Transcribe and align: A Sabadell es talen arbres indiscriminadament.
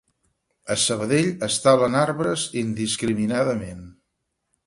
A 0.75 0.77
Sabadell 0.83 1.27
es 1.47 1.57
talen 1.65 1.99
arbres 2.01 2.45
indiscriminadament. 2.63 3.87